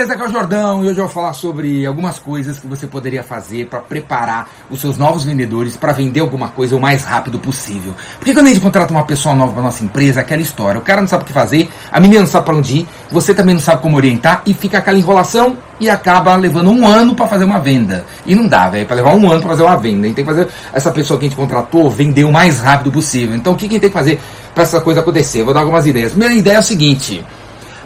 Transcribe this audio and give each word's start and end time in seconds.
beleza? 0.00 0.14
Aqui 0.14 0.22
é 0.22 0.26
o 0.26 0.30
Jordão 0.30 0.84
e 0.84 0.88
hoje 0.88 0.98
eu 0.98 1.04
vou 1.04 1.08
falar 1.12 1.34
sobre 1.34 1.84
algumas 1.84 2.18
coisas 2.18 2.58
que 2.58 2.66
você 2.66 2.86
poderia 2.86 3.22
fazer 3.22 3.66
para 3.66 3.80
preparar 3.80 4.48
os 4.70 4.80
seus 4.80 4.96
novos 4.96 5.24
vendedores 5.24 5.76
para 5.76 5.92
vender 5.92 6.20
alguma 6.20 6.48
coisa 6.48 6.74
o 6.74 6.80
mais 6.80 7.04
rápido 7.04 7.38
possível. 7.38 7.94
Porque 8.18 8.32
quando 8.32 8.46
a 8.46 8.48
gente 8.48 8.60
contrata 8.60 8.92
uma 8.92 9.04
pessoa 9.04 9.34
nova 9.34 9.52
para 9.52 9.62
nossa 9.62 9.84
empresa, 9.84 10.20
aquela 10.20 10.40
história, 10.40 10.78
o 10.80 10.82
cara 10.82 11.02
não 11.02 11.08
sabe 11.08 11.24
o 11.24 11.26
que 11.26 11.32
fazer, 11.32 11.68
a 11.92 12.00
menina 12.00 12.20
não 12.20 12.26
sabe 12.26 12.46
para 12.46 12.54
onde 12.54 12.78
ir, 12.78 12.88
você 13.10 13.34
também 13.34 13.54
não 13.54 13.60
sabe 13.60 13.82
como 13.82 13.96
orientar 13.96 14.42
e 14.46 14.54
fica 14.54 14.78
aquela 14.78 14.96
enrolação 14.96 15.58
e 15.78 15.90
acaba 15.90 16.34
levando 16.36 16.70
um 16.70 16.86
ano 16.86 17.14
para 17.14 17.26
fazer 17.26 17.44
uma 17.44 17.58
venda. 17.58 18.06
E 18.24 18.34
não 18.34 18.46
dá, 18.46 18.70
velho, 18.70 18.86
para 18.86 18.96
levar 18.96 19.14
um 19.14 19.30
ano 19.30 19.40
para 19.40 19.50
fazer 19.50 19.62
uma 19.62 19.76
venda. 19.76 20.04
A 20.04 20.06
gente 20.06 20.16
tem 20.16 20.24
que 20.24 20.30
fazer 20.30 20.48
essa 20.72 20.90
pessoa 20.90 21.18
que 21.18 21.26
a 21.26 21.28
gente 21.28 21.36
contratou 21.36 21.90
vender 21.90 22.24
o 22.24 22.32
mais 22.32 22.58
rápido 22.58 22.90
possível. 22.90 23.36
Então 23.36 23.52
o 23.52 23.56
que 23.56 23.66
a 23.66 23.68
gente 23.68 23.80
tem 23.80 23.90
que 23.90 23.96
fazer 23.96 24.18
para 24.54 24.62
essa 24.62 24.80
coisa 24.80 25.00
acontecer? 25.00 25.42
Vou 25.42 25.52
dar 25.52 25.60
algumas 25.60 25.86
ideias. 25.86 26.12
Primeira 26.12 26.34
ideia 26.34 26.56
é 26.56 26.60
o 26.60 26.62
seguinte. 26.62 27.22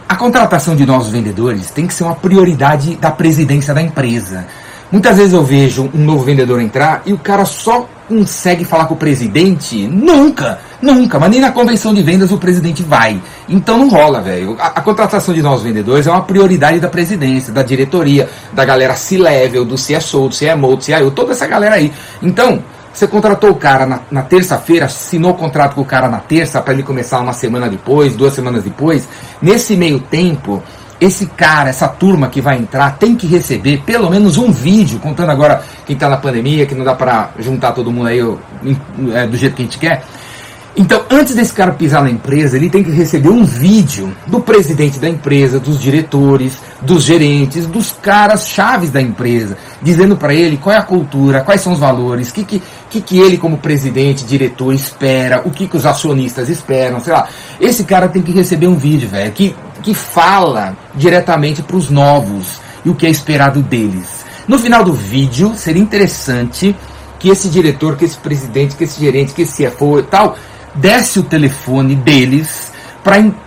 A 0.07 0.15
contratação 0.15 0.75
de 0.75 0.85
novos 0.85 1.09
vendedores 1.09 1.71
tem 1.71 1.87
que 1.87 1.93
ser 1.93 2.03
uma 2.03 2.15
prioridade 2.15 2.95
da 2.95 3.09
presidência 3.09 3.73
da 3.73 3.81
empresa. 3.81 4.45
Muitas 4.91 5.17
vezes 5.17 5.33
eu 5.33 5.43
vejo 5.43 5.89
um 5.95 6.03
novo 6.05 6.23
vendedor 6.23 6.61
entrar 6.61 7.01
e 7.07 7.11
o 7.11 7.17
cara 7.17 7.43
só 7.43 7.89
consegue 8.07 8.63
falar 8.63 8.85
com 8.85 8.93
o 8.93 8.97
presidente? 8.97 9.87
Nunca, 9.87 10.59
nunca, 10.79 11.17
mas 11.17 11.31
nem 11.31 11.39
na 11.39 11.51
convenção 11.51 11.91
de 11.91 12.03
vendas 12.03 12.31
o 12.31 12.37
presidente 12.37 12.83
vai. 12.83 13.19
Então 13.49 13.79
não 13.79 13.89
rola, 13.89 14.21
velho. 14.21 14.55
A, 14.59 14.67
a, 14.67 14.81
contratação 14.81 15.33
de 15.33 15.41
novos 15.41 15.63
vendedores 15.63 16.05
é 16.05 16.11
uma 16.11 16.21
prioridade 16.21 16.79
da 16.79 16.87
presidência, 16.87 17.51
da 17.51 17.63
diretoria, 17.63 18.29
da 18.53 18.63
galera 18.63 18.95
C-level, 18.95 19.65
do 19.65 19.73
CSO, 19.73 20.29
do 20.29 20.35
CMO, 20.35 20.75
do 20.77 20.83
CIO, 20.83 21.09
toda 21.09 21.31
essa 21.31 21.47
galera 21.47 21.75
aí. 21.75 21.91
Então, 22.21 22.63
você 22.95 23.07
contratou 23.07 23.49
o 23.49 23.55
cara 23.55 23.85
na, 23.85 23.99
na 24.09 24.21
terça-feira, 24.21 24.85
assinou 24.85 25.31
o 25.31 25.35
contrato 25.35 25.75
com 25.75 25.81
o 25.81 25.85
cara 25.85 26.07
na 26.07 26.19
terça 26.19 26.61
para 26.61 26.73
ele 26.73 26.81
começar 26.81 27.19
uma 27.19 27.33
semana 27.33 27.67
depois, 27.67 28.15
duas 28.15 28.33
semanas 28.33 28.63
depois. 28.63 29.05
Nesse 29.41 29.75
meio 29.75 29.99
tempo, 29.99 30.63
esse 30.99 31.25
cara, 31.25 31.69
essa 31.69 31.89
turma 31.89 32.29
que 32.29 32.39
vai 32.39 32.57
entrar, 32.57 32.97
tem 32.97 33.13
que 33.13 33.27
receber 33.27 33.83
pelo 33.85 34.09
menos 34.09 34.37
um 34.37 34.49
vídeo, 34.49 34.97
contando 34.99 35.29
agora 35.29 35.61
quem 35.85 35.93
está 35.93 36.07
na 36.07 36.15
pandemia, 36.15 36.65
que 36.65 36.73
não 36.73 36.85
dá 36.85 36.95
para 36.95 37.31
juntar 37.37 37.73
todo 37.73 37.91
mundo 37.91 38.07
aí 38.07 38.19
é, 39.13 39.27
do 39.27 39.35
jeito 39.35 39.57
que 39.57 39.61
a 39.61 39.65
gente 39.65 39.77
quer. 39.77 40.01
Então, 40.77 41.05
antes 41.09 41.33
desse 41.33 41.53
cara 41.53 41.71
pisar 41.71 42.03
na 42.03 42.09
empresa, 42.09 42.57
ele 42.57 42.69
tem 42.69 42.83
que 42.83 42.91
receber 42.91 43.29
um 43.29 43.45
vídeo 43.45 44.13
do 44.27 44.41
presidente 44.41 44.99
da 44.99 45.07
empresa, 45.07 45.57
dos 45.57 45.79
diretores, 45.79 46.57
dos 46.81 47.03
gerentes, 47.03 47.65
dos 47.65 47.93
caras 47.93 48.45
chaves 48.45 48.89
da 48.91 49.01
empresa, 49.01 49.57
dizendo 49.81 50.17
para 50.17 50.33
ele 50.33 50.57
qual 50.57 50.75
é 50.75 50.77
a 50.77 50.83
cultura, 50.83 51.39
quais 51.41 51.61
são 51.61 51.71
os 51.71 51.79
valores, 51.79 52.29
o 52.29 52.33
que, 52.33 52.43
que, 52.43 52.63
que, 52.89 52.99
que 52.99 53.17
ele, 53.17 53.37
como 53.37 53.57
presidente, 53.57 54.25
diretor, 54.25 54.73
espera, 54.73 55.41
o 55.45 55.49
que, 55.49 55.65
que 55.65 55.77
os 55.77 55.85
acionistas 55.85 56.49
esperam, 56.49 56.99
sei 56.99 57.13
lá. 57.13 57.29
Esse 57.57 57.85
cara 57.85 58.09
tem 58.09 58.21
que 58.21 58.33
receber 58.33 58.67
um 58.67 58.75
vídeo, 58.75 59.07
velho, 59.07 59.31
que, 59.31 59.55
que 59.81 59.93
fala 59.93 60.75
diretamente 60.93 61.63
para 61.63 61.77
os 61.77 61.89
novos 61.89 62.59
e 62.83 62.89
o 62.89 62.95
que 62.95 63.05
é 63.05 63.09
esperado 63.09 63.61
deles. 63.61 64.25
No 64.45 64.59
final 64.59 64.83
do 64.83 64.91
vídeo, 64.91 65.53
seria 65.55 65.81
interessante 65.81 66.75
que 67.17 67.29
esse 67.29 67.47
diretor, 67.47 67.95
que 67.95 68.03
esse 68.03 68.17
presidente, 68.17 68.75
que 68.75 68.83
esse 68.83 68.99
gerente, 68.99 69.33
que 69.33 69.43
esse 69.43 69.65
CFO 69.65 69.99
e 69.99 70.03
tal 70.03 70.35
desse 70.75 71.19
o 71.19 71.23
telefone 71.23 71.95
deles 71.95 72.73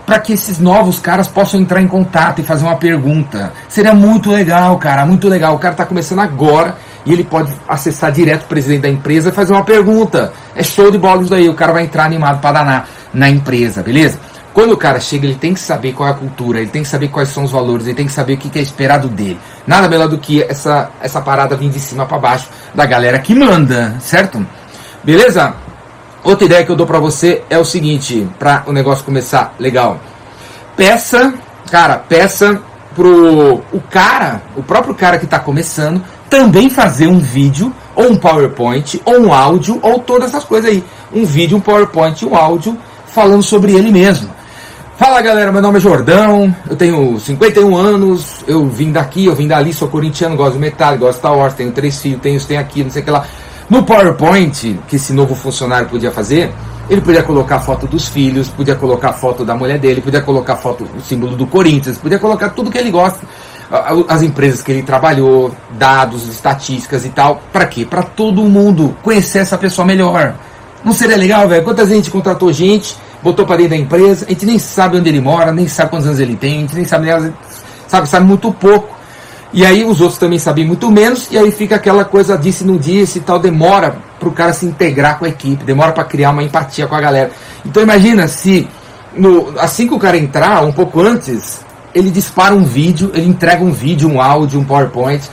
para 0.05 0.19
que 0.19 0.31
esses 0.31 0.57
novos 0.57 0.99
caras 0.99 1.27
possam 1.27 1.59
entrar 1.59 1.81
em 1.81 1.87
contato 1.87 2.39
e 2.39 2.43
fazer 2.43 2.63
uma 2.63 2.77
pergunta. 2.77 3.51
Seria 3.67 3.93
muito 3.93 4.31
legal, 4.31 4.77
cara, 4.77 5.05
muito 5.05 5.27
legal. 5.27 5.53
O 5.55 5.59
cara 5.59 5.73
está 5.73 5.85
começando 5.85 6.19
agora 6.19 6.77
e 7.05 7.11
ele 7.11 7.25
pode 7.25 7.51
acessar 7.67 8.09
direto 8.09 8.43
o 8.43 8.47
presidente 8.47 8.83
da 8.83 8.89
empresa 8.89 9.29
e 9.29 9.31
fazer 9.33 9.51
uma 9.51 9.65
pergunta. 9.65 10.31
É 10.55 10.63
show 10.63 10.89
de 10.89 10.97
bola 10.97 11.21
isso 11.21 11.31
daí. 11.31 11.49
O 11.49 11.55
cara 11.55 11.73
vai 11.73 11.83
entrar 11.83 12.05
animado 12.05 12.39
para 12.39 12.53
danar 12.53 12.89
na 13.13 13.29
empresa, 13.29 13.83
beleza? 13.83 14.17
Quando 14.53 14.71
o 14.71 14.77
cara 14.77 14.99
chega, 14.99 15.25
ele 15.25 15.35
tem 15.35 15.53
que 15.53 15.59
saber 15.59 15.91
qual 15.91 16.07
é 16.07 16.11
a 16.11 16.15
cultura, 16.15 16.59
ele 16.59 16.69
tem 16.69 16.81
que 16.81 16.87
saber 16.87 17.09
quais 17.09 17.29
são 17.29 17.43
os 17.43 17.51
valores, 17.51 17.85
ele 17.85 17.95
tem 17.95 18.05
que 18.05 18.11
saber 18.11 18.33
o 18.33 18.37
que 18.37 18.57
é 18.57 18.61
esperado 18.61 19.07
dele. 19.07 19.39
Nada 19.67 19.87
melhor 19.87 20.07
do 20.07 20.17
que 20.17 20.41
essa, 20.41 20.89
essa 21.01 21.21
parada 21.21 21.55
vir 21.55 21.69
de 21.69 21.79
cima 21.79 22.05
para 22.05 22.17
baixo 22.17 22.47
da 22.73 22.85
galera 22.85 23.19
que 23.19 23.35
manda, 23.35 23.95
certo? 23.99 24.45
Beleza? 25.03 25.53
Outra 26.23 26.45
ideia 26.45 26.65
que 26.65 26.71
eu 26.71 26.75
dou 26.75 26.85
para 26.85 26.99
você 26.99 27.43
é 27.49 27.57
o 27.57 27.65
seguinte, 27.65 28.27
para 28.37 28.63
o 28.67 28.73
negócio 28.73 29.05
começar 29.05 29.55
legal. 29.57 29.99
Peça, 30.75 31.33
cara, 31.71 31.97
peça 31.97 32.61
pro 32.93 33.61
o 33.71 33.81
cara, 33.89 34.41
o 34.55 34.63
próprio 34.63 34.93
cara 34.93 35.17
que 35.17 35.25
está 35.25 35.39
começando, 35.39 36.03
também 36.29 36.69
fazer 36.69 37.07
um 37.07 37.19
vídeo, 37.19 37.73
ou 37.95 38.11
um 38.11 38.15
PowerPoint, 38.15 39.01
ou 39.05 39.19
um 39.19 39.33
áudio, 39.33 39.79
ou 39.81 39.99
todas 39.99 40.29
essas 40.29 40.43
coisas 40.43 40.69
aí. 40.69 40.83
Um 41.13 41.25
vídeo, 41.25 41.57
um 41.57 41.61
PowerPoint, 41.61 42.25
um 42.25 42.35
áudio, 42.35 42.77
falando 43.07 43.43
sobre 43.43 43.73
ele 43.73 43.91
mesmo. 43.91 44.29
Fala 44.97 45.21
galera, 45.21 45.49
meu 45.49 45.61
nome 45.61 45.77
é 45.77 45.79
Jordão, 45.81 46.53
eu 46.69 46.75
tenho 46.75 47.17
51 47.17 47.73
anos, 47.77 48.43
eu 48.45 48.67
vim 48.67 48.91
daqui, 48.91 49.27
eu 49.27 49.33
vim 49.33 49.47
dali, 49.47 49.73
sou 49.73 49.87
corintiano, 49.87 50.35
gosto 50.35 50.53
de 50.53 50.59
metal, 50.59 50.97
gosto 50.97 51.13
de 51.13 51.19
Star 51.19 51.37
Wars, 51.37 51.53
tenho 51.53 51.71
três 51.71 52.01
filhos, 52.01 52.19
tenho 52.19 52.35
isso, 52.35 52.45
tenho 52.45 52.59
aquilo, 52.59 52.87
não 52.87 52.91
sei 52.91 53.01
o 53.01 53.05
que 53.05 53.11
lá. 53.11 53.25
No 53.69 53.83
PowerPoint, 53.83 54.79
que 54.87 54.95
esse 54.95 55.13
novo 55.13 55.35
funcionário 55.35 55.87
podia 55.87 56.11
fazer, 56.11 56.51
ele 56.89 57.01
podia 57.01 57.21
colocar 57.21 57.57
a 57.57 57.59
foto 57.59 57.85
dos 57.85 58.07
filhos, 58.07 58.49
podia 58.49 58.75
colocar 58.75 59.09
a 59.09 59.13
foto 59.13 59.45
da 59.45 59.55
mulher 59.55 59.77
dele, 59.77 60.01
podia 60.01 60.21
colocar 60.21 60.53
a 60.53 60.57
foto, 60.57 60.87
o 60.97 61.01
símbolo 61.01 61.35
do 61.35 61.45
Corinthians, 61.45 61.99
podia 61.99 62.17
colocar 62.17 62.49
tudo 62.49 62.71
que 62.71 62.79
ele 62.79 62.89
gosta, 62.89 63.19
as 64.07 64.23
empresas 64.23 64.63
que 64.63 64.71
ele 64.71 64.81
trabalhou, 64.81 65.55
dados, 65.77 66.27
estatísticas 66.27 67.05
e 67.05 67.09
tal. 67.09 67.43
Para 67.53 67.67
quê? 67.67 67.85
Para 67.85 68.01
todo 68.01 68.41
mundo 68.41 68.95
conhecer 69.03 69.37
essa 69.37 69.55
pessoa 69.55 69.85
melhor. 69.85 70.33
Não 70.83 70.91
seria 70.91 71.15
legal, 71.15 71.47
velho? 71.47 71.63
Quanta 71.63 71.85
gente 71.85 72.09
contratou 72.09 72.51
gente, 72.51 72.97
botou 73.21 73.45
para 73.45 73.57
dentro 73.57 73.71
da 73.71 73.77
empresa, 73.77 74.25
a 74.25 74.29
gente 74.29 74.47
nem 74.47 74.57
sabe 74.57 74.97
onde 74.97 75.07
ele 75.07 75.21
mora, 75.21 75.51
nem 75.51 75.67
sabe 75.67 75.91
quantos 75.91 76.07
anos 76.07 76.19
ele 76.19 76.35
tem, 76.35 76.57
a 76.57 76.61
gente 76.61 76.75
nem 76.75 76.85
sabe, 76.85 77.33
sabe, 77.87 78.09
sabe 78.09 78.25
muito 78.25 78.51
pouco. 78.51 78.97
E 79.51 79.65
aí 79.65 79.83
os 79.83 79.99
outros 79.99 80.19
também 80.19 80.37
sabem 80.37 80.65
muito 80.65 80.91
menos, 80.91 81.27
e 81.31 81.37
aí 81.37 81.51
fica 81.51 81.75
aquela 81.75 82.05
coisa 82.05 82.37
disse 82.37 82.63
não 82.63 82.77
disse 82.77 83.17
e 83.17 83.21
tal, 83.21 83.39
demora 83.39 83.97
para 84.19 84.29
o 84.29 84.31
cara 84.31 84.53
se 84.53 84.65
integrar 84.65 85.17
com 85.17 85.25
a 85.25 85.29
equipe, 85.29 85.63
demora 85.63 85.91
para 85.91 86.03
criar 86.03 86.29
uma 86.29 86.43
empatia 86.43 86.85
com 86.85 86.95
a 86.95 87.01
galera. 87.01 87.31
Então 87.65 87.81
imagina 87.81 88.27
se 88.27 88.67
no, 89.15 89.59
assim 89.59 89.87
que 89.87 89.93
o 89.93 89.99
cara 89.99 90.17
entrar, 90.17 90.63
um 90.63 90.71
pouco 90.71 91.01
antes, 91.01 91.61
ele 91.93 92.11
dispara 92.11 92.53
um 92.53 92.63
vídeo, 92.63 93.11
ele 93.13 93.27
entrega 93.27 93.63
um 93.63 93.71
vídeo, 93.71 94.07
um 94.07 94.21
áudio, 94.21 94.59
um 94.59 94.63
PowerPoint, 94.63 95.23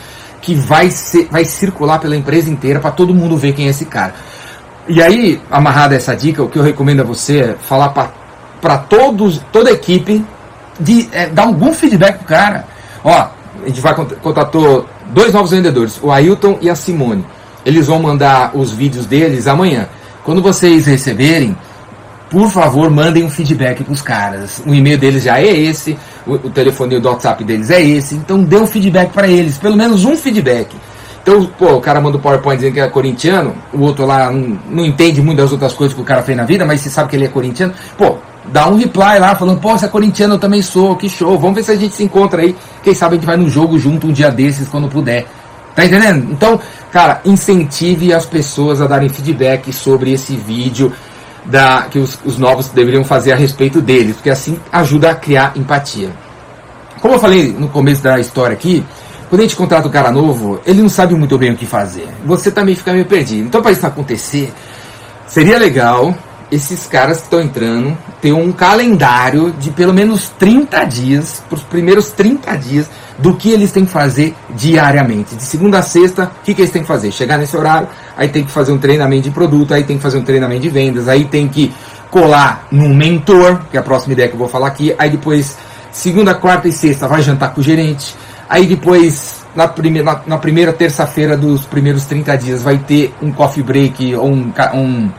que 0.41 0.55
vai, 0.55 0.91
ser, 0.91 1.29
vai 1.31 1.45
circular 1.45 1.99
pela 1.99 2.17
empresa 2.17 2.49
inteira 2.49 2.81
para 2.81 2.91
todo 2.91 3.15
mundo 3.15 3.37
ver 3.37 3.53
quem 3.53 3.67
é 3.67 3.71
esse 3.71 3.85
cara. 3.85 4.15
E 4.89 5.03
aí, 5.03 5.43
amarrada 5.51 5.95
essa 5.95 6.15
dica, 6.15 6.43
o 6.43 6.49
que 6.49 6.59
eu 6.59 6.63
recomendo 6.63 7.01
a 7.01 7.05
você 7.05 7.41
é 7.41 7.57
falar 7.61 7.89
para 7.89 8.79
todos, 8.79 9.43
toda 9.53 9.71
a 9.71 9.73
equipe, 9.73 10.25
de 10.79 11.09
é, 11.13 11.27
dar 11.27 11.45
algum 11.45 11.73
feedback 11.73 12.19
pro 12.19 12.29
cara. 12.29 12.65
Ó, 13.03 13.29
a 13.67 13.69
gente 13.69 13.81
vai 13.81 13.95
contatou 13.95 14.87
dois 15.13 15.33
novos 15.33 15.51
vendedores, 15.51 15.99
o 16.01 16.13
Ailton 16.13 16.59
e 16.61 16.71
a 16.71 16.77
Simone. 16.77 17.25
Eles 17.65 17.89
vão 17.89 17.99
mandar 17.99 18.53
os 18.55 18.71
vídeos 18.71 19.07
deles 19.07 19.49
amanhã. 19.49 19.89
Quando 20.23 20.41
vocês 20.41 20.87
receberem, 20.87 21.57
por 22.31 22.49
favor, 22.49 22.89
mandem 22.91 23.25
um 23.25 23.31
feedback 23.31 23.83
para 23.83 23.93
os 23.93 24.01
caras. 24.01 24.63
O 24.65 24.73
e-mail 24.73 24.97
deles 24.97 25.25
já 25.25 25.41
é 25.41 25.53
esse, 25.53 25.99
o, 26.25 26.35
o 26.35 26.51
telefone 26.51 27.01
do 27.01 27.09
WhatsApp 27.09 27.43
deles 27.43 27.69
é 27.71 27.83
esse. 27.83 28.15
Então 28.15 28.41
dê 28.43 28.57
um 28.57 28.69
feedback 28.69 29.13
para 29.13 29.27
eles, 29.27 29.59
pelo 29.59 29.77
menos 29.77 30.05
um 30.05 30.17
feedback. 30.17 30.69
Então, 31.23 31.45
pô, 31.59 31.75
o 31.75 31.81
cara 31.81 32.01
manda 32.01 32.17
o 32.17 32.21
um 32.21 32.23
PowerPoint 32.23 32.59
dizendo 32.59 32.75
que 32.75 32.81
é 32.81 32.89
corintiano, 32.89 33.53
o 33.73 33.81
outro 33.81 34.07
lá 34.07 34.31
não, 34.31 34.57
não 34.71 34.87
entende 34.87 35.21
muito 35.21 35.39
das 35.39 35.51
outras 35.51 35.73
coisas 35.73 35.93
que 35.93 36.01
o 36.01 36.05
cara 36.05 36.23
fez 36.23 36.39
na 36.39 36.45
vida, 36.45 36.65
mas 36.65 36.81
você 36.81 36.89
sabe 36.89 37.11
que 37.11 37.17
ele 37.17 37.25
é 37.25 37.29
corintiano. 37.29 37.75
Pô, 37.99 38.19
dá 38.53 38.69
um 38.69 38.77
reply 38.77 39.19
lá 39.19 39.35
falando, 39.35 39.61
pô, 39.61 39.77
você 39.77 39.87
é 39.87 39.89
corintiano, 39.89 40.35
eu 40.35 40.39
também 40.39 40.63
sou, 40.63 40.97
que 40.97 41.09
show. 41.09 41.39
Vamos 41.39 41.57
ver 41.57 41.63
se 41.63 41.73
a 41.73 41.77
gente 41.77 41.95
se 41.95 42.05
encontra 42.05 42.43
aí. 42.43 42.57
Quem 42.83 42.95
sabe 42.95 43.15
a 43.15 43.19
gente 43.19 43.27
vai 43.27 43.37
no 43.37 43.49
jogo 43.49 43.79
junto 43.79 44.07
um 44.07 44.13
dia 44.13 44.31
desses 44.31 44.69
quando 44.69 44.89
puder. 44.89 45.27
Tá 45.75 45.85
entendendo? 45.85 46.33
Então, 46.33 46.59
cara, 46.91 47.21
incentive 47.25 48.13
as 48.13 48.25
pessoas 48.25 48.81
a 48.81 48.87
darem 48.87 49.09
feedback 49.09 49.73
sobre 49.73 50.13
esse 50.13 50.35
vídeo 50.35 50.93
da, 51.45 51.83
que 51.83 51.99
os, 51.99 52.19
os 52.25 52.39
novos 52.39 52.69
deveriam 52.71 53.05
fazer 53.05 53.33
a 53.33 53.37
respeito 53.37 53.81
deles, 53.81 54.17
porque 54.17 54.31
assim 54.31 54.59
ajuda 54.73 55.11
a 55.11 55.15
criar 55.15 55.53
empatia. 55.55 56.11
Como 57.01 57.15
eu 57.15 57.19
falei 57.19 57.53
no 57.53 57.69
começo 57.69 58.03
da 58.03 58.19
história 58.19 58.55
aqui, 58.55 58.85
quando 59.29 59.41
a 59.41 59.45
gente 59.45 59.57
contrata 59.57 59.87
um 59.87 59.91
cara 59.91 60.11
novo, 60.11 60.61
ele 60.65 60.81
não 60.81 60.89
sabe 60.89 61.15
muito 61.15 61.37
bem 61.37 61.53
o 61.53 61.57
que 61.57 61.67
fazer. 61.67 62.09
Você 62.25 62.51
também 62.51 62.75
fica 62.75 62.93
meio 62.93 63.05
perdido. 63.05 63.47
Então, 63.47 63.61
para 63.61 63.73
isso 63.73 63.87
acontecer, 63.87 64.53
seria 65.27 65.59
legal 65.59 66.15
esses 66.51 66.87
caras 66.87 67.19
que 67.19 67.25
estão 67.25 67.41
entrando 67.41 67.97
ter 68.21 68.33
um 68.33 68.53
calendário 68.53 69.53
de 69.53 69.71
pelo 69.71 69.93
menos 69.93 70.29
30 70.39 70.85
dias, 70.85 71.43
para 71.49 71.57
os 71.57 71.63
primeiros 71.63 72.11
30 72.13 72.57
dias, 72.57 72.89
do 73.19 73.35
que 73.35 73.51
eles 73.51 73.73
têm 73.73 73.85
que 73.85 73.93
fazer 73.93 74.35
diariamente. 74.51 75.35
De 75.35 75.43
segunda 75.43 75.79
a 75.79 75.83
sexta, 75.83 76.25
o 76.25 76.45
que, 76.45 76.55
que 76.55 76.61
eles 76.63 76.71
têm 76.71 76.83
que 76.83 76.89
fazer? 76.89 77.11
Chegar 77.11 77.39
nesse 77.39 77.57
horário, 77.57 77.89
aí 78.17 78.29
tem 78.29 78.45
que 78.45 78.51
fazer 78.51 78.73
um 78.73 78.79
treinamento 78.79 79.25
de 79.25 79.31
produto, 79.31 79.75
aí 79.75 79.85
tem 79.85 79.97
que 79.97 80.03
fazer 80.03 80.19
um 80.19 80.25
treinamento 80.25 80.63
de 80.63 80.69
vendas, 80.69 81.09
aí 81.09 81.25
tem 81.25 81.49
que 81.49 81.73
colar 82.11 82.67
num 82.71 82.95
mentor, 82.95 83.61
que 83.71 83.77
é 83.77 83.81
a 83.81 83.83
próxima 83.83 84.13
ideia 84.13 84.29
que 84.29 84.35
eu 84.35 84.39
vou 84.39 84.49
falar 84.49 84.69
aqui, 84.69 84.95
aí 84.99 85.11
depois, 85.11 85.57
segunda, 85.91 86.35
quarta 86.35 86.69
e 86.69 86.73
sexta, 86.73 87.09
vai 87.09 87.23
jantar 87.23 87.53
com 87.53 87.61
o 87.61 87.65
gerente, 87.65 88.15
aí 88.49 88.67
depois 88.67 89.45
na 89.55 89.67
primeira, 89.67 90.23
na 90.27 90.39
primeira 90.39 90.73
terça-feira 90.73 91.37
dos 91.37 91.65
primeiros 91.65 92.05
30 92.05 92.37
dias 92.37 92.63
vai 92.63 92.77
ter 92.77 93.15
um 93.23 93.33
coffee 93.33 93.63
break 93.63 94.15
ou 94.15 94.29
um, 94.29 94.53
um 94.75 95.11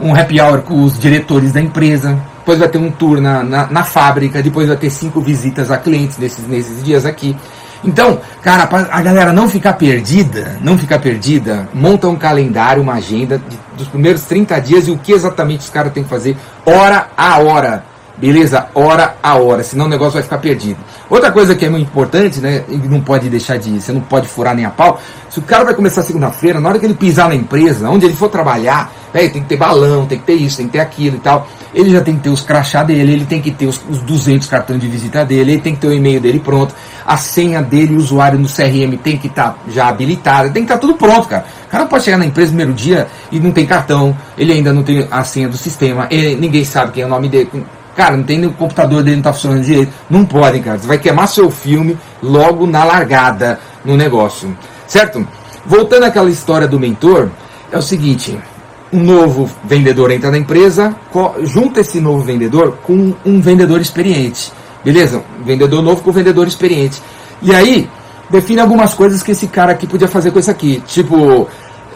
um 0.00 0.14
happy 0.14 0.40
hour 0.40 0.62
com 0.62 0.82
os 0.82 0.98
diretores 0.98 1.52
da 1.52 1.60
empresa. 1.60 2.18
depois 2.38 2.58
vai 2.58 2.68
ter 2.68 2.78
um 2.78 2.90
tour 2.90 3.20
na, 3.20 3.42
na, 3.42 3.66
na 3.66 3.84
fábrica, 3.84 4.42
depois 4.42 4.68
vai 4.68 4.76
ter 4.76 4.90
cinco 4.90 5.20
visitas 5.20 5.70
a 5.70 5.78
clientes 5.78 6.18
nesses, 6.18 6.46
nesses 6.46 6.82
dias 6.82 7.06
aqui. 7.06 7.36
Então, 7.82 8.18
cara, 8.42 8.68
a 8.90 9.02
galera 9.02 9.32
não 9.32 9.48
ficar 9.48 9.74
perdida, 9.74 10.56
não 10.62 10.78
ficar 10.78 10.98
perdida, 10.98 11.68
monta 11.74 12.08
um 12.08 12.16
calendário, 12.16 12.82
uma 12.82 12.94
agenda 12.94 13.38
de, 13.38 13.58
dos 13.76 13.88
primeiros 13.88 14.22
30 14.22 14.58
dias 14.60 14.88
e 14.88 14.90
o 14.90 14.96
que 14.96 15.12
exatamente 15.12 15.60
os 15.60 15.68
caras 15.68 15.92
têm 15.92 16.02
que 16.02 16.08
fazer 16.08 16.36
hora 16.64 17.08
a 17.16 17.38
hora. 17.38 17.84
Beleza? 18.16 18.68
Hora 18.74 19.16
a 19.22 19.34
hora, 19.34 19.62
senão 19.64 19.86
o 19.86 19.88
negócio 19.88 20.14
vai 20.14 20.22
ficar 20.22 20.38
perdido. 20.38 20.78
Outra 21.10 21.32
coisa 21.32 21.54
que 21.54 21.66
é 21.66 21.68
muito 21.68 21.88
importante, 21.88 22.40
né? 22.40 22.62
E 22.68 22.76
não 22.76 23.00
pode 23.00 23.28
deixar 23.28 23.58
de. 23.58 23.80
Você 23.80 23.92
não 23.92 24.00
pode 24.00 24.28
furar 24.28 24.54
nem 24.54 24.64
a 24.64 24.70
pau. 24.70 25.00
Se 25.28 25.40
o 25.40 25.42
cara 25.42 25.64
vai 25.64 25.74
começar 25.74 26.02
segunda-feira, 26.02 26.60
na 26.60 26.68
hora 26.68 26.78
que 26.78 26.86
ele 26.86 26.94
pisar 26.94 27.28
na 27.28 27.34
empresa, 27.34 27.90
onde 27.90 28.06
ele 28.06 28.14
for 28.14 28.28
trabalhar, 28.28 28.92
véio, 29.14 29.30
tem 29.32 29.42
que 29.42 29.48
ter 29.48 29.56
balão, 29.56 30.06
tem 30.06 30.18
que 30.18 30.24
ter 30.24 30.34
isso, 30.34 30.56
tem 30.56 30.66
que 30.66 30.72
ter 30.72 30.80
aquilo 30.80 31.16
e 31.16 31.20
tal. 31.20 31.46
Ele 31.72 31.90
já 31.90 32.00
tem 32.00 32.16
que 32.16 32.22
ter 32.22 32.30
os 32.30 32.40
crachá 32.40 32.82
dele, 32.82 33.12
ele 33.12 33.24
tem 33.24 33.40
que 33.40 33.52
ter 33.52 33.66
os, 33.66 33.80
os 33.88 34.00
200 34.00 34.48
cartões 34.48 34.80
de 34.80 34.88
visita 34.88 35.24
dele, 35.24 35.52
ele 35.52 35.60
tem 35.60 35.74
que 35.74 35.80
ter 35.80 35.86
o 35.86 35.92
e-mail 35.92 36.20
dele 36.20 36.40
pronto, 36.40 36.74
a 37.06 37.16
senha 37.16 37.62
dele, 37.62 37.94
o 37.94 37.98
usuário 37.98 38.38
no 38.38 38.48
CRM 38.48 38.96
tem 39.02 39.16
que 39.16 39.28
estar 39.28 39.50
tá 39.50 39.56
já 39.68 39.88
habilitado, 39.88 40.50
tem 40.50 40.64
que 40.64 40.72
estar 40.72 40.74
tá 40.74 40.80
tudo 40.80 40.94
pronto, 40.94 41.28
cara. 41.28 41.46
O 41.66 41.70
cara 41.70 41.86
pode 41.86 42.04
chegar 42.04 42.18
na 42.18 42.26
empresa 42.26 42.50
no 42.50 42.56
primeiro 42.56 42.72
dia 42.74 43.06
e 43.30 43.38
não 43.38 43.52
tem 43.52 43.64
cartão, 43.64 44.16
ele 44.36 44.52
ainda 44.52 44.72
não 44.72 44.82
tem 44.82 45.06
a 45.08 45.22
senha 45.22 45.48
do 45.48 45.56
sistema, 45.56 46.08
ele, 46.10 46.34
ninguém 46.34 46.64
sabe 46.64 46.92
quem 46.92 47.04
é 47.04 47.06
o 47.06 47.08
nome 47.08 47.28
dele. 47.28 47.48
Cara, 47.94 48.16
não 48.16 48.24
tem 48.24 48.44
o 48.44 48.52
computador 48.52 49.04
dele 49.04 49.16
não 49.16 49.22
tá 49.22 49.32
funcionando 49.32 49.62
direito. 49.62 49.92
Não 50.10 50.24
podem, 50.24 50.60
cara. 50.60 50.78
Você 50.78 50.86
vai 50.88 50.98
queimar 50.98 51.28
seu 51.28 51.48
filme 51.48 51.96
logo 52.20 52.66
na 52.66 52.82
largada 52.82 53.60
no 53.84 53.96
negócio. 53.96 54.56
Certo? 54.84 55.24
Voltando 55.64 56.02
àquela 56.02 56.28
história 56.28 56.66
do 56.66 56.80
mentor, 56.80 57.30
é 57.70 57.78
o 57.78 57.82
seguinte: 57.82 58.36
um 58.94 59.02
novo 59.02 59.50
vendedor 59.64 60.12
entra 60.12 60.30
na 60.30 60.38
empresa, 60.38 60.94
junta 61.42 61.80
esse 61.80 62.00
novo 62.00 62.22
vendedor 62.22 62.78
com 62.84 63.12
um 63.26 63.40
vendedor 63.40 63.80
experiente. 63.80 64.52
Beleza? 64.84 65.24
Um 65.40 65.44
vendedor 65.44 65.82
novo 65.82 66.00
com 66.00 66.10
um 66.10 66.12
vendedor 66.12 66.46
experiente. 66.46 67.02
E 67.42 67.52
aí, 67.52 67.90
define 68.30 68.60
algumas 68.60 68.94
coisas 68.94 69.20
que 69.20 69.32
esse 69.32 69.48
cara 69.48 69.72
aqui 69.72 69.88
podia 69.88 70.06
fazer 70.06 70.30
com 70.30 70.38
isso 70.38 70.50
aqui. 70.50 70.80
Tipo, 70.86 71.48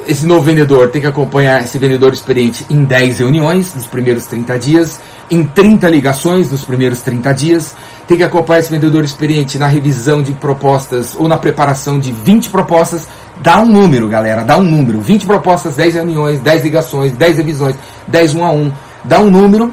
esse 0.08 0.26
novo 0.26 0.40
vendedor 0.40 0.88
tem 0.88 1.00
que 1.00 1.06
acompanhar 1.06 1.62
esse 1.62 1.78
vendedor 1.78 2.12
experiente 2.12 2.66
em 2.68 2.82
10 2.82 3.20
reuniões 3.20 3.72
nos 3.76 3.86
primeiros 3.86 4.26
30 4.26 4.58
dias, 4.58 5.00
em 5.30 5.44
30 5.44 5.88
ligações 5.88 6.50
nos 6.50 6.64
primeiros 6.64 7.00
30 7.02 7.32
dias, 7.32 7.76
tem 8.08 8.16
que 8.16 8.24
acompanhar 8.24 8.58
esse 8.58 8.70
vendedor 8.70 9.04
experiente 9.04 9.56
na 9.56 9.68
revisão 9.68 10.20
de 10.20 10.32
propostas 10.32 11.14
ou 11.14 11.28
na 11.28 11.38
preparação 11.38 12.00
de 12.00 12.10
20 12.10 12.50
propostas. 12.50 13.06
Dá 13.40 13.60
um 13.60 13.66
número, 13.66 14.08
galera, 14.08 14.42
dá 14.42 14.56
um 14.56 14.62
número. 14.62 15.00
20 15.00 15.26
propostas, 15.26 15.76
10 15.76 15.94
reuniões, 15.94 16.40
10 16.40 16.64
ligações, 16.64 17.12
10 17.12 17.36
revisões, 17.38 17.76
10 18.06 18.34
um 18.34 18.44
a 18.44 18.50
um. 18.50 18.72
Dá 19.04 19.20
um 19.20 19.30
número. 19.30 19.72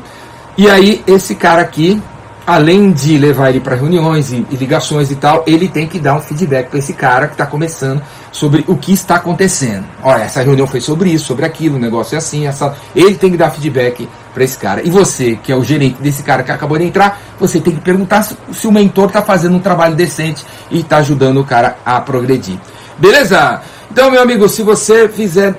E 0.58 0.70
aí, 0.70 1.04
esse 1.08 1.36
cara 1.36 1.62
aqui, 1.62 2.02
além 2.46 2.92
de 2.92 3.18
levar 3.18 3.50
ele 3.50 3.60
para 3.60 3.76
reuniões 3.76 4.32
e, 4.32 4.46
e, 4.52 4.56
ligações 4.56 5.10
e 5.10 5.16
tal, 5.16 5.44
ele 5.48 5.68
tem 5.68 5.88
que 5.88 6.00
dar 6.00 6.16
um 6.16 6.22
feedback 6.22 6.70
para 6.70 6.80
esse 6.80 6.94
cara 6.94 7.28
que 7.28 7.34
está 7.34 7.46
começando 7.46 8.02
sobre 8.32 8.64
o 8.68 8.78
que 8.78 8.94
está 8.94 9.16
acontecendo. 9.16 9.84
Olha, 10.04 10.24
essa 10.24 10.44
reunião 10.44 10.68
foi 10.68 10.80
sobre 10.80 11.10
isso, 11.10 11.26
sobre 11.26 11.46
aquilo, 11.46 11.78
o 11.78 11.80
negócio 11.80 12.16
é 12.16 12.20
assim, 12.20 12.46
essa... 12.46 12.76
ele 12.96 13.16
tem 13.16 13.32
que 13.32 13.38
dar 13.38 13.50
feedback 13.50 14.08
para 14.34 14.44
esse 14.44 14.58
cara. 14.58 14.82
E 14.86 14.90
você, 14.90 15.40
que 15.42 15.52
é 15.52 15.56
o 15.56 15.64
gerente 15.64 16.02
desse 16.02 16.22
cara 16.22 16.44
que 16.44 16.52
acabou 16.52 16.78
de 16.78 16.84
entrar, 16.84 17.20
você 17.40 17.60
tem 17.60 17.74
que 17.74 17.82
perguntar 17.82 18.22
se, 18.22 18.38
se 18.54 18.68
o 18.68 18.72
mentor 18.72 19.08
está 19.08 19.22
fazendo 19.22 19.56
um 19.56 19.60
trabalho 19.60 19.96
decente 19.96 20.46
e 20.70 20.82
está 20.82 20.98
ajudando 20.98 21.40
o 21.42 21.44
cara 21.44 21.78
a 21.84 22.00
progredir. 22.00 22.60
Beleza? 22.98 23.62
Então, 23.92 24.10
meu 24.10 24.22
amigo, 24.22 24.48
se 24.50 24.64
você 24.64 25.08
fizer 25.08 25.56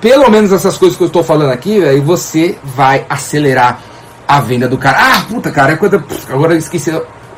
pelo 0.00 0.28
menos 0.28 0.52
essas 0.52 0.76
coisas 0.76 0.96
que 0.96 1.02
eu 1.02 1.06
estou 1.06 1.22
falando 1.22 1.52
aqui, 1.52 1.82
aí 1.84 2.00
você 2.00 2.58
vai 2.62 3.06
acelerar 3.08 3.80
a 4.26 4.40
venda 4.40 4.68
do 4.68 4.76
cara. 4.76 4.98
Ah, 4.98 5.24
puta, 5.28 5.50
cara, 5.50 5.72
é 5.72 5.76
coisa. 5.76 6.02
Agora 6.28 6.54
eu 6.54 6.58
esqueci 6.58 6.90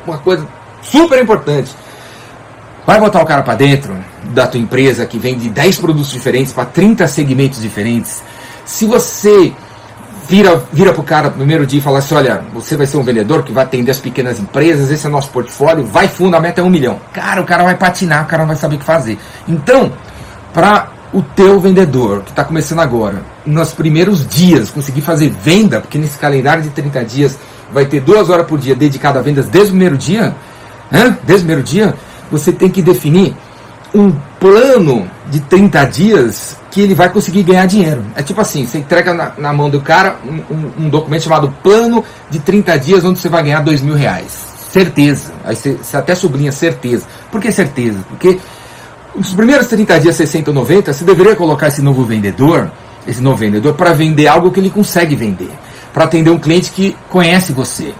uma 0.05 0.17
coisa 0.17 0.47
super 0.81 1.21
importante. 1.21 1.71
Vai 2.85 2.99
botar 2.99 3.21
o 3.21 3.25
cara 3.25 3.43
para 3.43 3.55
dentro 3.55 3.95
da 4.25 4.47
tua 4.47 4.59
empresa 4.59 5.05
que 5.05 5.17
vende 5.17 5.49
10 5.49 5.77
produtos 5.77 6.11
diferentes 6.11 6.53
para 6.53 6.65
30 6.65 7.07
segmentos 7.07 7.61
diferentes. 7.61 8.23
Se 8.63 8.85
você 8.85 9.53
vira, 10.27 10.61
vira 10.71 10.93
pro 10.93 11.03
cara 11.03 11.29
no 11.29 11.35
primeiro 11.35 11.65
dia 11.65 11.79
e 11.79 11.81
fala 11.81 11.99
assim: 11.99 12.15
olha, 12.15 12.43
você 12.53 12.75
vai 12.75 12.85
ser 12.85 12.97
um 12.97 13.03
vendedor 13.03 13.43
que 13.43 13.51
vai 13.51 13.63
atender 13.63 13.91
as 13.91 13.99
pequenas 13.99 14.39
empresas, 14.39 14.91
esse 14.91 15.05
é 15.05 15.09
nosso 15.09 15.29
portfólio, 15.29 15.85
vai 15.85 16.07
fundo, 16.07 16.35
a 16.35 16.39
meta 16.39 16.61
é 16.61 16.63
um 16.63 16.69
milhão. 16.69 16.99
Cara, 17.13 17.41
o 17.41 17.45
cara 17.45 17.63
vai 17.63 17.75
patinar, 17.75 18.23
o 18.23 18.27
cara 18.27 18.43
não 18.43 18.47
vai 18.47 18.57
saber 18.57 18.75
o 18.75 18.79
que 18.79 18.85
fazer. 18.85 19.17
Então, 19.47 19.91
para 20.53 20.89
o 21.13 21.21
teu 21.21 21.59
vendedor 21.59 22.23
que 22.23 22.31
está 22.31 22.43
começando 22.43 22.79
agora, 22.79 23.23
nos 23.45 23.71
primeiros 23.71 24.27
dias, 24.27 24.69
conseguir 24.69 25.01
fazer 25.01 25.29
venda, 25.29 25.79
porque 25.79 25.97
nesse 25.97 26.17
calendário 26.17 26.63
de 26.63 26.69
30 26.69 27.05
dias 27.05 27.39
vai 27.71 27.85
ter 27.85 28.01
duas 28.01 28.29
horas 28.29 28.45
por 28.45 28.59
dia 28.59 28.75
dedicado 28.75 29.17
a 29.17 29.21
vendas 29.21 29.47
desde 29.47 29.69
o 29.69 29.71
primeiro 29.71 29.97
dia, 29.97 30.35
desde 31.23 31.45
o 31.45 31.47
primeiro 31.47 31.63
dia, 31.63 31.95
você 32.31 32.51
tem 32.51 32.69
que 32.69 32.81
definir 32.81 33.35
um 33.93 34.13
plano 34.45 35.09
de 35.31 35.39
30 35.39 35.85
dias 35.85 36.55
que 36.69 36.79
ele 36.79 36.93
vai 36.93 37.09
conseguir 37.09 37.41
ganhar 37.41 37.65
dinheiro. 37.65 38.05
É 38.15 38.21
tipo 38.21 38.39
assim, 38.39 38.67
você 38.67 38.77
entrega 38.77 39.11
na, 39.11 39.31
na 39.39 39.51
mão 39.51 39.71
do 39.71 39.81
cara 39.81 40.17
um, 40.23 40.53
um, 40.53 40.85
um, 40.85 40.89
documento 40.89 41.23
chamado 41.23 41.51
plano 41.63 42.03
de 42.29 42.37
30 42.37 42.77
dias 42.77 43.03
onde 43.03 43.17
você 43.17 43.27
vai 43.27 43.41
ganhar 43.41 43.61
2 43.61 43.81
mil 43.81 43.95
reais. 43.95 44.53
Certeza. 44.69 45.33
Aí 45.43 45.55
você, 45.55 45.71
você 45.73 45.97
até 45.97 46.13
sublinha 46.13 46.51
certeza. 46.51 47.07
Por 47.31 47.41
que 47.41 47.51
certeza? 47.51 47.97
Porque 48.07 48.37
nos 49.15 49.33
primeiros 49.33 49.65
30 49.65 49.99
dias, 49.99 50.15
60 50.15 50.51
ou 50.51 50.53
90, 50.53 50.93
você 50.93 51.03
deveria 51.03 51.35
colocar 51.35 51.69
esse 51.69 51.81
novo 51.81 52.03
vendedor, 52.03 52.71
esse 53.07 53.21
novo 53.21 53.37
vendedor, 53.37 53.73
para 53.73 53.93
vender 53.93 54.27
algo 54.27 54.51
que 54.51 54.59
ele 54.59 54.69
consegue 54.69 55.15
vender. 55.15 55.49
Para 55.91 56.03
atender 56.03 56.29
um 56.29 56.37
cliente 56.37 56.69
que 56.69 56.95
conhece 57.09 57.51
você. 57.51 57.95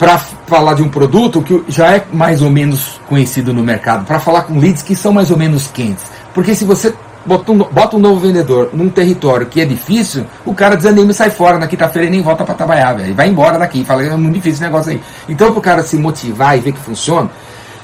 Para 0.00 0.16
falar 0.18 0.72
de 0.72 0.82
um 0.82 0.88
produto 0.88 1.42
que 1.42 1.62
já 1.68 1.94
é 1.94 2.06
mais 2.10 2.40
ou 2.40 2.48
menos 2.48 2.98
conhecido 3.06 3.52
no 3.52 3.62
mercado. 3.62 4.06
Para 4.06 4.18
falar 4.18 4.44
com 4.44 4.58
leads 4.58 4.82
que 4.82 4.96
são 4.96 5.12
mais 5.12 5.30
ou 5.30 5.36
menos 5.36 5.66
quentes. 5.66 6.04
Porque 6.32 6.54
se 6.54 6.64
você 6.64 6.94
bota 7.26 7.52
um, 7.52 7.58
bota 7.58 7.96
um 7.96 8.00
novo 8.00 8.18
vendedor 8.18 8.70
num 8.72 8.88
território 8.88 9.46
que 9.46 9.60
é 9.60 9.66
difícil, 9.66 10.24
o 10.46 10.54
cara 10.54 10.74
desanima 10.74 11.10
e 11.10 11.14
sai 11.14 11.28
fora 11.28 11.58
na 11.58 11.66
quinta-feira 11.66 12.08
e 12.08 12.10
nem 12.10 12.22
volta 12.22 12.44
para 12.44 12.54
trabalhar, 12.54 12.94
velho. 12.94 13.14
Vai 13.14 13.28
embora 13.28 13.58
daqui. 13.58 13.84
Fala, 13.84 14.02
é 14.02 14.16
muito 14.16 14.36
difícil 14.36 14.52
esse 14.52 14.62
negócio 14.62 14.90
aí. 14.90 15.02
Então, 15.28 15.50
para 15.50 15.58
o 15.58 15.62
cara 15.62 15.82
se 15.82 15.98
motivar 15.98 16.56
e 16.56 16.62
ver 16.62 16.72
que 16.72 16.80
funciona, 16.80 17.28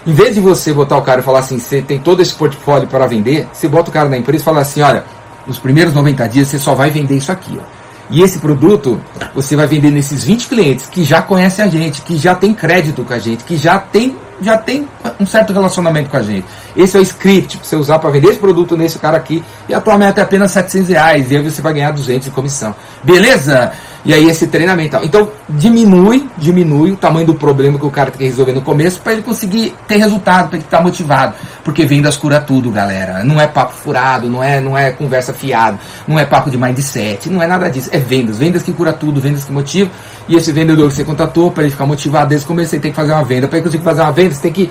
em 0.06 0.14
vez 0.14 0.36
de 0.36 0.40
você 0.40 0.72
botar 0.72 0.96
o 0.96 1.02
cara 1.02 1.20
e 1.20 1.22
falar 1.22 1.40
assim, 1.40 1.58
você 1.58 1.82
tem 1.82 1.98
todo 1.98 2.22
esse 2.22 2.32
portfólio 2.32 2.88
para 2.88 3.06
vender, 3.06 3.46
você 3.52 3.68
bota 3.68 3.90
o 3.90 3.92
cara 3.92 4.08
na 4.08 4.16
empresa 4.16 4.42
e 4.42 4.44
fala 4.44 4.62
assim, 4.62 4.80
olha, 4.80 5.04
nos 5.46 5.58
primeiros 5.58 5.92
90 5.92 6.26
dias 6.30 6.48
você 6.48 6.58
só 6.58 6.74
vai 6.74 6.88
vender 6.88 7.16
isso 7.16 7.30
aqui, 7.30 7.60
ó. 7.60 7.85
E 8.10 8.22
esse 8.22 8.38
produto 8.38 9.00
você 9.34 9.56
vai 9.56 9.66
vender 9.66 9.90
nesses 9.90 10.24
20 10.24 10.46
clientes 10.48 10.86
que 10.86 11.04
já 11.04 11.20
conhecem 11.20 11.64
a 11.64 11.68
gente, 11.68 12.02
que 12.02 12.16
já 12.16 12.34
tem 12.34 12.54
crédito 12.54 13.02
com 13.02 13.12
a 13.12 13.18
gente, 13.18 13.44
que 13.44 13.56
já 13.56 13.78
tem, 13.78 14.16
já 14.40 14.56
tem 14.56 14.88
um 15.18 15.26
certo 15.26 15.52
relacionamento 15.52 16.10
com 16.10 16.16
a 16.16 16.22
gente. 16.22 16.46
Esse 16.76 16.96
é 16.96 17.00
o 17.00 17.02
script 17.02 17.56
para 17.56 17.66
você 17.66 17.76
usar 17.76 17.98
para 17.98 18.10
vender 18.10 18.28
esse 18.28 18.38
produto 18.38 18.76
nesse 18.76 18.98
cara 18.98 19.16
aqui. 19.16 19.42
E 19.68 19.74
a 19.74 19.80
tua 19.80 19.94
é 19.94 20.20
apenas 20.20 20.52
700 20.52 20.88
reais. 20.90 21.30
E 21.30 21.36
aí 21.36 21.42
você 21.42 21.62
vai 21.62 21.72
ganhar 21.72 21.90
200 21.90 22.26
de 22.26 22.30
comissão. 22.30 22.74
Beleza? 23.02 23.72
E 24.04 24.14
aí 24.14 24.28
esse 24.28 24.46
treinamento. 24.46 24.98
Então 25.02 25.30
diminui, 25.48 26.28
diminui 26.36 26.92
o 26.92 26.96
tamanho 26.96 27.26
do 27.26 27.34
problema 27.34 27.76
que 27.76 27.84
o 27.84 27.90
cara 27.90 28.10
tem 28.10 28.18
que 28.18 28.24
resolver 28.26 28.52
no 28.52 28.62
começo 28.62 29.00
para 29.00 29.14
ele 29.14 29.22
conseguir 29.22 29.74
ter 29.88 29.96
resultado, 29.96 30.48
para 30.48 30.58
ele 30.58 30.64
estar 30.64 30.80
motivado. 30.80 31.34
Porque 31.64 31.84
vendas 31.84 32.16
cura 32.16 32.40
tudo, 32.40 32.70
galera. 32.70 33.24
Não 33.24 33.40
é 33.40 33.48
papo 33.48 33.74
furado, 33.74 34.28
não 34.28 34.40
é, 34.40 34.60
não 34.60 34.78
é 34.78 34.92
conversa 34.92 35.34
fiada, 35.34 35.76
não 36.06 36.16
é 36.18 36.24
papo 36.24 36.50
de 36.50 36.56
mindset, 36.56 37.28
não 37.28 37.42
é 37.42 37.48
nada 37.48 37.68
disso. 37.68 37.88
É 37.90 37.98
vendas, 37.98 38.38
vendas 38.38 38.62
que 38.62 38.72
cura 38.72 38.92
tudo, 38.92 39.20
vendas 39.20 39.44
que 39.44 39.50
motivam. 39.50 39.90
E 40.28 40.36
esse 40.36 40.52
vendedor 40.52 40.88
que 40.88 40.94
você 40.94 41.04
contratou, 41.04 41.50
para 41.50 41.64
ele 41.64 41.72
ficar 41.72 41.86
motivado 41.86 42.28
desde 42.28 42.44
o 42.44 42.48
começo, 42.48 42.70
você 42.70 42.78
tem 42.78 42.92
que 42.92 42.96
fazer 42.96 43.12
uma 43.12 43.24
venda. 43.24 43.48
Para 43.48 43.58
ele 43.58 43.66
conseguir 43.66 43.84
fazer 43.84 44.02
uma 44.02 44.12
venda, 44.12 44.34
você 44.34 44.42
tem 44.42 44.52
que 44.52 44.70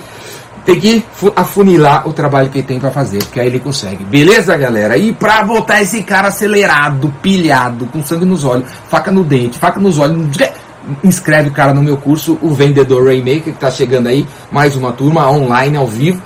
tem 0.66 0.80
que 0.80 1.04
afunilar 1.36 2.08
o 2.08 2.12
trabalho 2.12 2.50
que 2.50 2.58
ele 2.58 2.66
tem 2.66 2.80
para 2.80 2.90
fazer, 2.90 3.18
porque 3.18 3.38
aí 3.38 3.46
ele 3.46 3.60
consegue. 3.60 4.04
Beleza, 4.04 4.56
galera? 4.56 4.98
E 4.98 5.12
para 5.12 5.44
botar 5.44 5.80
esse 5.80 6.02
cara 6.02 6.26
acelerado, 6.26 7.14
pilhado, 7.22 7.86
com 7.86 8.02
sangue 8.02 8.24
nos 8.24 8.44
olhos, 8.44 8.68
faca 8.88 9.12
no 9.12 9.22
dente, 9.22 9.58
faca 9.58 9.78
nos 9.78 9.96
olhos, 9.96 10.36
inscreve 11.04 11.50
o 11.50 11.52
cara 11.52 11.72
no 11.72 11.82
meu 11.82 11.96
curso, 11.96 12.36
o 12.42 12.52
Vendedor 12.52 13.06
Rainmaker, 13.06 13.44
que 13.44 13.50
está 13.50 13.70
chegando 13.70 14.08
aí, 14.08 14.26
mais 14.50 14.74
uma 14.74 14.92
turma 14.92 15.30
online, 15.30 15.76
ao 15.76 15.86
vivo. 15.86 16.20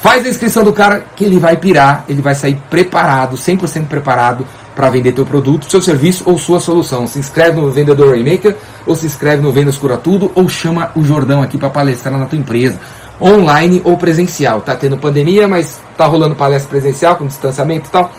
Faz 0.00 0.24
a 0.24 0.28
inscrição 0.28 0.62
do 0.62 0.72
cara 0.72 1.04
que 1.16 1.24
ele 1.24 1.38
vai 1.38 1.56
pirar, 1.56 2.04
ele 2.08 2.22
vai 2.22 2.34
sair 2.34 2.58
preparado, 2.70 3.36
100% 3.36 3.86
preparado 3.86 4.46
para 4.74 4.88
vender 4.88 5.12
teu 5.12 5.26
produto, 5.26 5.68
seu 5.68 5.82
serviço 5.82 6.22
ou 6.26 6.38
sua 6.38 6.60
solução. 6.60 7.06
Se 7.06 7.18
inscreve 7.18 7.60
no 7.60 7.70
Vendedor 7.70 8.10
Rainmaker, 8.10 8.56
ou 8.86 8.94
se 8.94 9.04
inscreve 9.04 9.42
no 9.42 9.52
Vendas 9.52 9.76
Cura 9.76 9.98
Tudo, 9.98 10.30
ou 10.34 10.48
chama 10.48 10.90
o 10.94 11.04
Jordão 11.04 11.42
aqui 11.42 11.58
para 11.58 11.68
palestrar 11.68 12.16
na 12.16 12.24
tua 12.24 12.38
empresa 12.38 12.78
online 13.20 13.82
ou 13.84 13.96
presencial. 13.96 14.60
Tá 14.60 14.74
tendo 14.74 14.96
pandemia, 14.96 15.46
mas 15.46 15.80
tá 15.96 16.06
rolando 16.06 16.34
palestra 16.34 16.70
presencial 16.70 17.16
com 17.16 17.26
distanciamento 17.26 17.88
e 17.88 17.90
tal. 17.90 18.10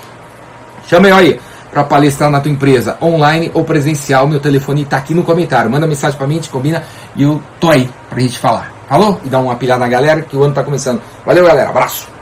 Chama 0.88 1.08
eu 1.08 1.16
aí 1.16 1.40
para 1.72 1.84
palestrar 1.84 2.30
na 2.30 2.40
tua 2.40 2.52
empresa, 2.52 2.98
online 3.02 3.50
ou 3.54 3.64
presencial. 3.64 4.28
Meu 4.28 4.40
telefone 4.40 4.86
tá 4.86 4.98
aqui 4.98 5.14
no 5.14 5.24
comentário. 5.24 5.72
Manda 5.72 5.88
mensagem 5.88 6.18
para 6.18 6.28
mim, 6.28 6.40
te 6.40 6.50
combina 6.50 6.84
e 7.16 7.24
eu 7.24 7.42
tô 7.60 7.70
aí 7.70 7.90
pra 8.10 8.20
gente 8.20 8.38
falar. 8.38 8.72
Falou? 8.88 9.22
E 9.24 9.30
dá 9.30 9.40
uma 9.40 9.56
pilhada 9.56 9.80
na 9.80 9.88
galera 9.88 10.22
que 10.22 10.36
o 10.36 10.44
ano 10.44 10.54
tá 10.54 10.64
começando. 10.64 11.02
Valeu, 11.26 11.46
galera. 11.46 11.70
Abraço. 11.70 12.21